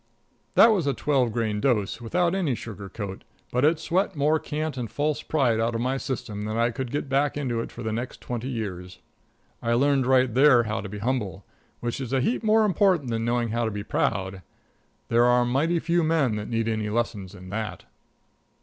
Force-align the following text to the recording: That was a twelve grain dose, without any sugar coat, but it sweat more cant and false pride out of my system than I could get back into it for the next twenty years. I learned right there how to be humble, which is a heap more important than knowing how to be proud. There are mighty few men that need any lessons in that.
That 0.55 0.71
was 0.71 0.87
a 0.87 0.95
twelve 0.95 1.31
grain 1.31 1.61
dose, 1.61 2.01
without 2.01 2.33
any 2.33 2.55
sugar 2.55 2.89
coat, 2.89 3.23
but 3.51 3.63
it 3.63 3.77
sweat 3.77 4.15
more 4.15 4.39
cant 4.39 4.75
and 4.75 4.89
false 4.89 5.21
pride 5.21 5.59
out 5.59 5.75
of 5.75 5.81
my 5.81 5.97
system 5.97 6.41
than 6.45 6.57
I 6.57 6.71
could 6.71 6.89
get 6.89 7.07
back 7.07 7.37
into 7.37 7.61
it 7.61 7.71
for 7.71 7.83
the 7.83 7.93
next 7.93 8.19
twenty 8.19 8.47
years. 8.49 8.97
I 9.61 9.73
learned 9.73 10.07
right 10.07 10.33
there 10.33 10.63
how 10.63 10.81
to 10.81 10.89
be 10.89 10.97
humble, 10.97 11.45
which 11.81 12.01
is 12.01 12.13
a 12.13 12.19
heap 12.19 12.41
more 12.41 12.65
important 12.65 13.11
than 13.11 13.25
knowing 13.25 13.49
how 13.49 13.63
to 13.63 13.69
be 13.69 13.83
proud. 13.83 14.41
There 15.09 15.25
are 15.25 15.45
mighty 15.45 15.77
few 15.77 16.01
men 16.03 16.35
that 16.37 16.49
need 16.49 16.67
any 16.67 16.89
lessons 16.89 17.35
in 17.35 17.49
that. 17.49 17.85